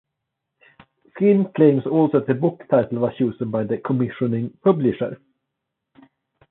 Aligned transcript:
Skinn 1.11 1.51
claims 1.55 1.85
also 1.85 2.17
that 2.21 2.25
the 2.25 2.33
book 2.33 2.63
title 2.71 2.97
was 2.97 3.13
chosen 3.19 3.51
by 3.51 3.63
the 3.63 3.77
commissioning 3.77 4.49
publisher. 4.63 5.21